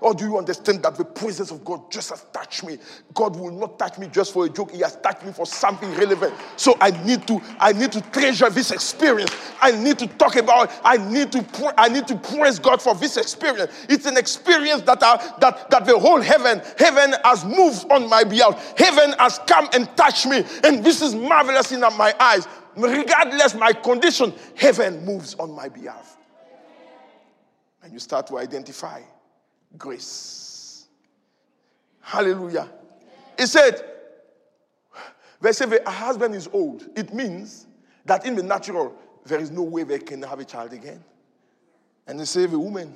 [0.00, 2.78] Or do you understand that the presence of God just has touched me?
[3.12, 4.70] God will not touch me just for a joke.
[4.72, 6.34] He has touched me for something relevant.
[6.56, 9.34] So I need to, I need to treasure this experience.
[9.60, 10.72] I need to talk about.
[10.84, 13.72] I need to, I need to praise God for this experience.
[13.88, 18.24] It's an experience that, I, that, that the whole heaven, heaven has moved on my
[18.24, 18.74] behalf.
[18.76, 22.46] Heaven has come and touched me, and this is marvelous in my eyes.
[22.76, 26.16] Regardless my condition, heaven moves on my behalf.
[27.82, 29.00] And you start to identify
[29.78, 30.86] grace.
[32.00, 32.68] Hallelujah.
[33.38, 33.82] He said,
[35.40, 36.86] they say the husband is old.
[36.96, 37.66] It means
[38.04, 38.94] that in the natural,
[39.26, 41.02] there is no way they can have a child again.
[42.06, 42.94] And they say the woman,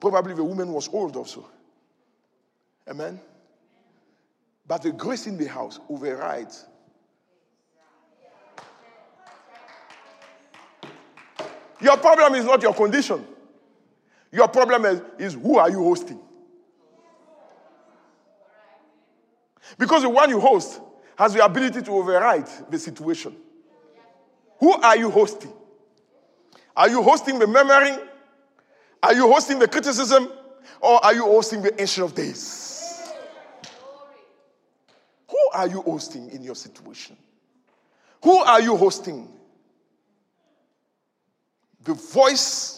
[0.00, 1.48] probably the woman was old also.
[2.88, 3.20] Amen.
[4.66, 6.66] But the grace in the house overrides.
[11.80, 13.24] Your problem is not your condition.
[14.30, 16.20] Your problem is, is who are you hosting?
[19.78, 20.80] Because the one you host
[21.16, 23.36] has the ability to override the situation.
[24.60, 25.52] Who are you hosting?
[26.76, 27.98] Are you hosting the murmuring?
[29.02, 30.30] Are you hosting the criticism?
[30.80, 33.10] Or are you hosting the ancient of days?
[35.28, 37.16] Who are you hosting in your situation?
[38.22, 39.28] Who are you hosting?
[41.84, 42.77] The voice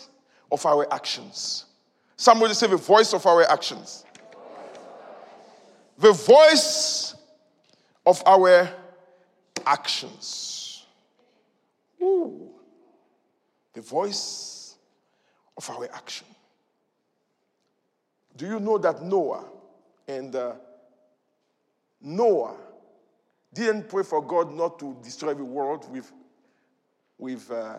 [0.51, 1.67] of our actions.
[2.17, 4.05] Somebody say the voice of our actions.
[5.99, 7.15] The voice
[8.07, 8.69] of our
[9.67, 10.87] actions.
[12.03, 12.51] Ooh.
[13.73, 14.77] The voice
[15.57, 16.27] of our action.
[18.37, 19.45] Do you know that Noah
[20.09, 20.55] and uh,
[22.01, 22.57] Noah
[23.53, 26.11] didn't pray for God not to destroy the world with,
[27.19, 27.77] with uh,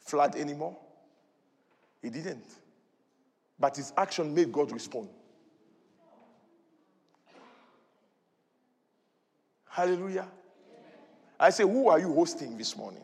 [0.00, 0.76] flood anymore?
[2.02, 2.44] He didn't.
[3.58, 5.08] But his action made God respond.
[9.68, 10.26] Hallelujah.
[11.38, 13.02] I say, who are you hosting this morning?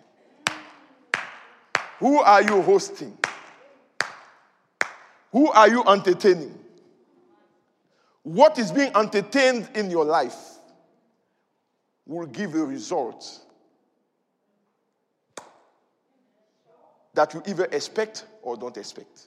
[2.01, 3.17] Who are you hosting?
[5.31, 6.59] Who are you entertaining?
[8.23, 10.37] What is being entertained in your life
[12.07, 13.44] will give a result
[17.15, 19.27] that you either expect or don't expect.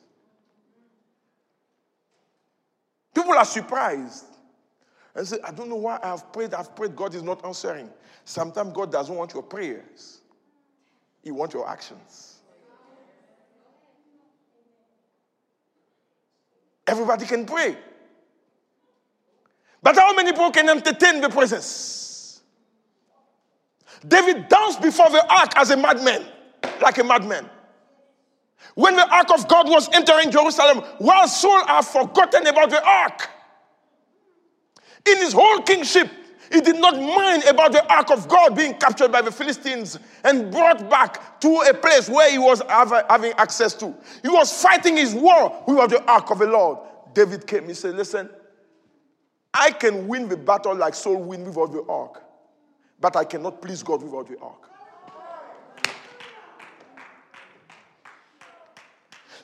[3.14, 4.26] People are surprised
[5.16, 7.90] and say, I don't know why I've prayed, I've prayed, God is not answering.
[8.24, 10.22] Sometimes God doesn't want your prayers,
[11.24, 12.36] He wants your actions.
[16.86, 17.76] Everybody can pray.
[19.84, 22.42] But how many people can entertain the presence?
[24.08, 26.26] David danced before the ark as a madman,
[26.82, 27.50] like a madman.
[28.76, 33.30] When the ark of God was entering Jerusalem, while Saul had forgotten about the ark,
[35.10, 36.10] in his whole kingship,
[36.52, 40.52] He did not mind about the ark of God being captured by the Philistines and
[40.52, 43.94] brought back to a place where he was having access to.
[44.22, 46.80] He was fighting his war without the ark of the Lord.
[47.14, 47.68] David came.
[47.68, 48.30] He said, Listen,
[49.54, 52.24] I can win the battle like Saul win without the ark,
[53.00, 54.70] but I cannot please God without the ark.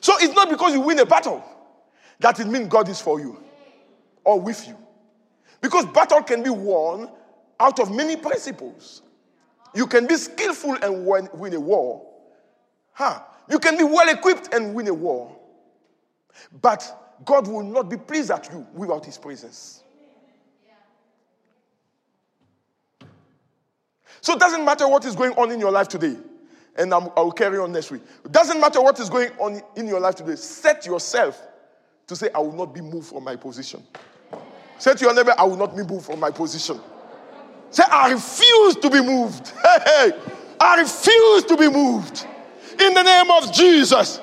[0.04, 1.42] So it's not because you win a battle
[2.18, 3.42] that it means God is for you
[4.22, 4.76] or with you.
[5.62, 7.08] Because battle can be won
[7.58, 9.00] out of many principles.
[9.74, 12.06] You can be skillful and win a war.
[12.92, 13.18] Huh?
[13.48, 15.34] You can be well equipped and win a war.
[16.60, 19.84] But God will not be pleased at you without his presence.
[24.20, 26.18] So it doesn't matter what is going on in your life today.
[26.76, 28.02] And i will carry on next week.
[28.24, 30.34] It doesn't matter what is going on in your life today.
[30.36, 31.40] Set yourself
[32.06, 33.82] to say, I will not be moved from my position.
[34.78, 36.80] Say to your neighbor, I will not be moved from my position.
[37.70, 39.52] Say, I refuse to be moved.
[39.62, 40.12] Hey, hey,
[40.60, 42.26] I refuse to be moved.
[42.80, 44.20] In the name of Jesus.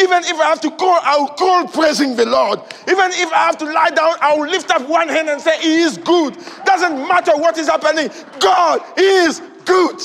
[0.00, 2.60] Even if I have to call, I will call praising the Lord.
[2.88, 5.60] Even if I have to lie down, I will lift up one hand and say,
[5.60, 6.36] He is good.
[6.64, 8.10] Doesn't matter what is happening,
[8.40, 10.00] God is good.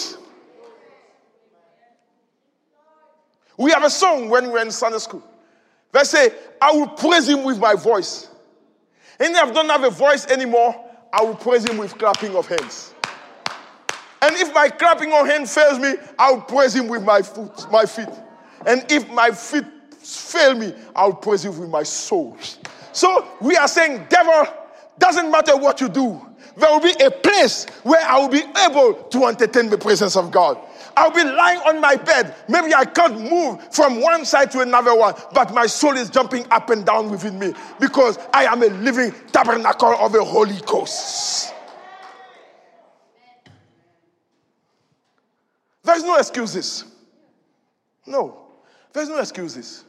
[3.60, 5.24] We have a song when we were in Sunday school.
[5.92, 8.30] They say, I will praise Him with my voice.
[9.20, 10.74] And if I don't have a voice anymore,
[11.12, 12.94] I will praise him with clapping of hands.
[14.22, 17.70] And if my clapping of hands fails me, I will praise him with my foot,
[17.72, 18.10] my feet.
[18.66, 19.66] And if my feet
[19.98, 22.38] fail me, I will praise him with my soul.
[22.92, 24.54] So we are saying, devil,
[24.98, 26.22] doesn't matter what you do,
[26.58, 30.32] there will be a place where I will be able to entertain the presence of
[30.32, 30.58] God.
[31.00, 32.36] I'll be lying on my bed.
[32.50, 36.46] Maybe I can't move from one side to another one, but my soul is jumping
[36.52, 41.54] up and down within me because I am a living tabernacle of the Holy Ghost.
[45.84, 46.84] There's no excuses.
[48.06, 48.48] No,
[48.92, 49.86] there's no excuses.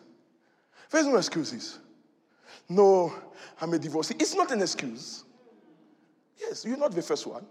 [0.93, 1.81] There's no excuses.
[2.69, 3.13] No,
[3.61, 4.15] I'm a divorcee.
[4.21, 5.25] It's not an excuse.
[6.39, 7.45] Yes, you're not the first one.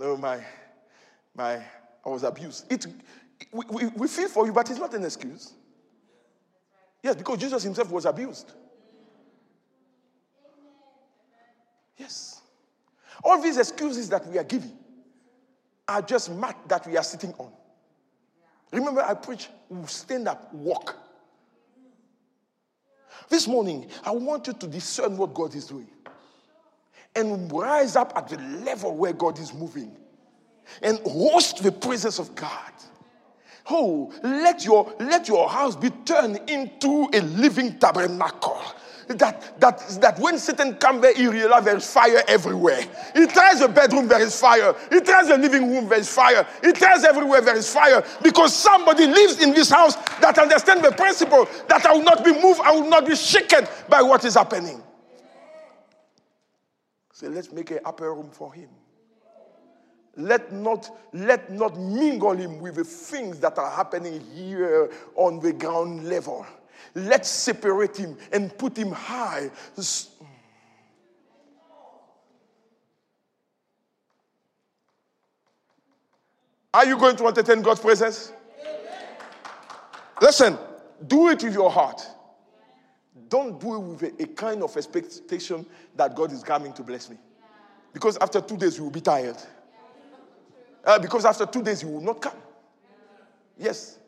[0.00, 0.42] No, my,
[1.34, 2.72] my, I was abused.
[2.72, 2.86] It,
[3.52, 5.52] we, we, we feel for you, but it's not an excuse.
[7.02, 8.50] Yes, because Jesus himself was abused.
[11.98, 12.40] Yes.
[13.22, 14.72] All these excuses that we are giving
[15.86, 17.52] are just mat that we are sitting on.
[18.72, 19.50] Remember, I preach,
[19.84, 20.96] stand up, walk.
[23.28, 25.88] This morning, I want you to discern what God is doing
[27.14, 29.96] and rise up at the level where God is moving
[30.82, 32.72] and host the presence of God.
[33.68, 38.60] Oh, let your, let your house be turned into a living tabernacle.
[39.08, 42.80] That, that, that when Satan comes there, he realizes there's fire everywhere.
[43.14, 44.72] He tries the bedroom, there is fire.
[44.88, 46.46] He tries the living room, there is fire.
[46.62, 48.04] He tries everywhere, there is fire.
[48.22, 52.32] Because somebody lives in this house that understands the principle that I will not be
[52.40, 54.80] moved, I will not be shaken by what is happening.
[57.20, 58.70] Say, let's make an upper room for him.
[60.16, 65.52] Let not, let not mingle him with the things that are happening here on the
[65.52, 66.46] ground level.
[66.94, 69.50] Let's separate him and put him high.
[76.72, 78.32] Are you going to entertain God's presence?
[80.22, 80.56] Listen,
[81.06, 82.00] do it with your heart.
[83.30, 85.64] Don't do it with a, a, kind of expectation
[85.94, 87.16] that God is coming to bless me.
[87.92, 89.36] Because after two days, you will be tired.
[90.84, 92.36] Uh, because after two days, you will not come.
[93.56, 93.98] Yes.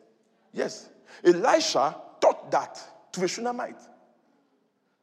[0.51, 0.89] Yes.
[1.23, 2.81] Elisha taught that
[3.13, 3.79] to the Shunammite.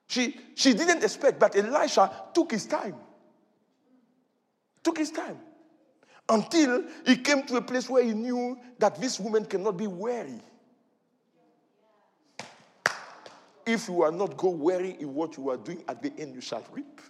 [0.07, 2.97] She, she didn't expect, but Elisha took his time.
[4.83, 5.39] Took his time.
[6.29, 10.43] Until he came to a place where he knew that this woman cannot be weary.
[13.73, 16.41] If you are not go weary in what you are doing, at the end you
[16.41, 17.01] shall reap.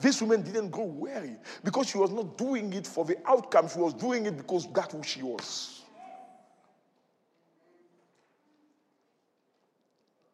[0.00, 3.68] This woman didn't go weary because she was not doing it for the outcome.
[3.68, 5.82] She was doing it because that's who she was.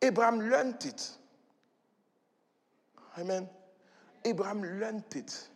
[0.01, 1.11] Abraham learned it.
[3.19, 3.47] Amen.
[4.25, 5.47] Abraham learned it.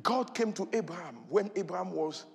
[0.00, 2.26] God came to Abraham when Abraham was,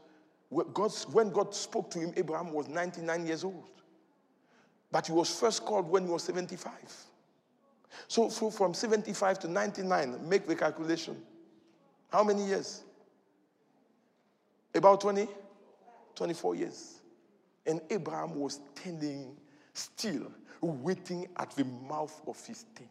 [0.50, 3.70] when God spoke to him, Abraham was 99 years old.
[4.94, 6.72] But he was first called when he was 75.
[8.08, 11.20] So, from 75 to 99, make the calculation.
[12.12, 12.84] How many years?
[14.76, 15.28] About 20?
[16.14, 17.00] 24 years.
[17.66, 19.36] And Abraham was standing
[19.74, 20.32] still,
[20.62, 22.90] waiting at the mouth of his tent.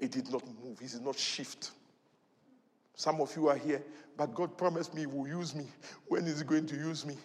[0.00, 1.72] It did not move, he did not shift.
[2.94, 3.82] Some of you are here,
[4.16, 5.66] but God promised me He will use me.
[6.08, 7.16] When is He going to use me?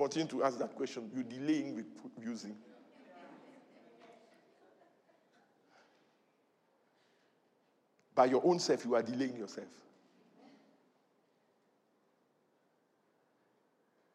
[0.00, 1.10] Continue to ask that question.
[1.14, 1.84] You're delaying
[2.24, 2.56] using.
[8.14, 9.68] By your own self, you are delaying yourself.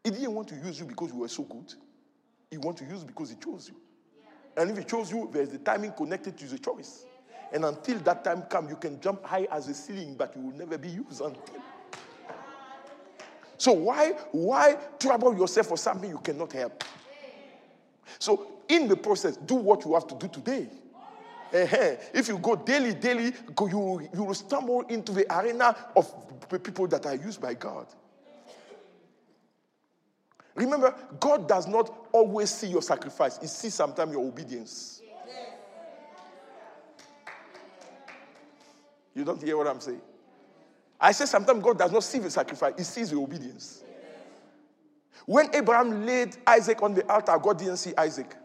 [0.04, 1.72] He didn't want to use you because you were so good.
[2.50, 3.76] He wants to use you because he chose you.
[4.58, 7.06] And if he chose you, there's the timing connected to the choice.
[7.54, 10.58] And until that time comes, you can jump high as a ceiling, but you will
[10.58, 11.44] never be used until.
[13.58, 16.84] So why why trouble yourself for something you cannot help?
[18.20, 20.68] So in the process, do what you have to do today.
[21.53, 21.95] Uh-huh.
[22.14, 26.12] If you go daily, daily, you, you will stumble into the arena of
[26.64, 27.88] people that are used by God.
[30.56, 35.01] Remember, God does not always see your sacrifice, He sees sometimes your obedience.
[39.14, 40.01] You don't hear what I'm saying?
[41.06, 43.84] I say sometimes God does not see the sacrifice, He sees the obedience.
[45.28, 48.36] When Abraham laid Isaac on the altar, God didn't see Isaac.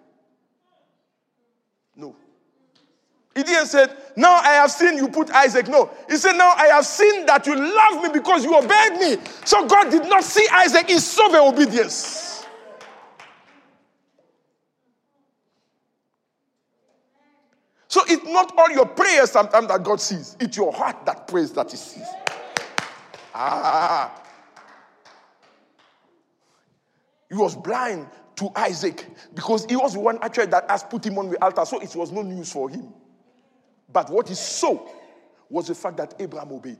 [1.96, 2.14] No.
[3.34, 5.68] He didn't say, Now I have seen you put Isaac.
[5.68, 5.90] No.
[6.06, 9.16] He said, Now I have seen that you love me because you obeyed me.
[9.46, 12.44] So God did not see Isaac, he saw the obedience.
[17.88, 21.52] So it's not all your prayers sometimes that God sees, it's your heart that prays
[21.54, 22.06] that He sees.
[23.42, 24.22] Ah.
[27.28, 31.18] He was blind to Isaac because he was the one actually that has put him
[31.18, 32.92] on the altar, so it was no news for him.
[33.90, 34.86] But what he saw
[35.48, 36.78] was the fact that Abraham obeyed.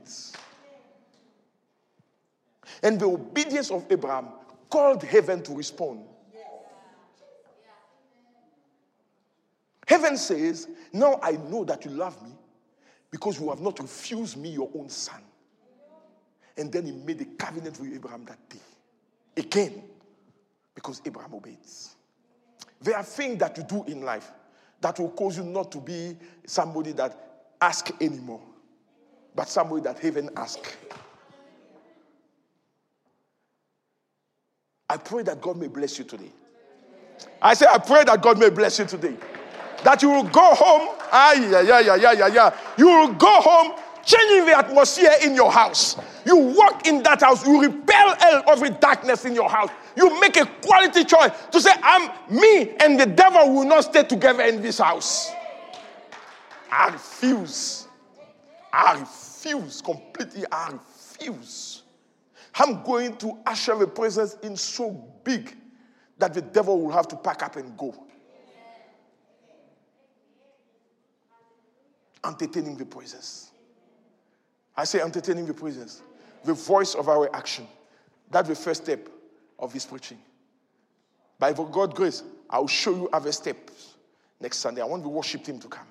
[2.83, 4.27] And the obedience of Abraham
[4.69, 6.05] called heaven to respond.
[9.87, 12.31] Heaven says, Now I know that you love me
[13.09, 15.21] because you have not refused me your own son.
[16.57, 18.59] And then he made a covenant with Abraham that day.
[19.37, 19.83] Again,
[20.75, 21.95] because Abraham obeys.
[22.81, 24.31] There are things that you do in life
[24.81, 27.17] that will cause you not to be somebody that
[27.61, 28.41] ask anymore,
[29.35, 30.59] but somebody that heaven ask.
[34.89, 36.31] I pray that God may bless you today.
[37.41, 39.15] I say, I pray that God may bless you today.
[39.83, 40.95] That you will go home.
[41.11, 42.57] Ah, yeah, yeah, yeah, yeah, yeah, yeah.
[42.77, 45.97] You will go home changing the atmosphere in your house.
[46.25, 48.15] You walk in that house, you repel
[48.47, 49.69] every darkness in your house.
[49.95, 54.03] You make a quality choice to say, I'm me and the devil will not stay
[54.03, 55.31] together in this house.
[56.71, 57.87] I refuse.
[58.71, 60.45] I refuse completely.
[60.51, 61.83] I refuse.
[62.55, 64.91] I'm going to usher the presence in so
[65.23, 65.55] big
[66.17, 67.93] that the devil will have to pack up and go.
[72.23, 73.50] Entertaining the presence.
[74.75, 76.01] I say entertaining the presence.
[76.43, 77.67] The voice of our action.
[78.29, 79.09] That's the first step
[79.59, 80.17] of this preaching.
[81.37, 83.95] By God's grace, I'll show you other steps
[84.39, 84.81] next Sunday.
[84.81, 85.87] I want the worship team to come.